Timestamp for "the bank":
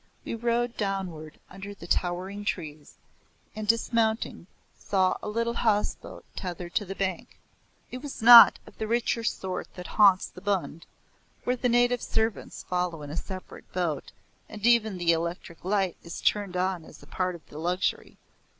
6.85-7.37